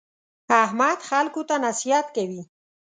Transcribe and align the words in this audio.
احمد 0.63 0.99
خلکو 1.09 1.41
ته 1.49 1.55
نصیحت 1.65 2.07
کوي. 2.15 2.41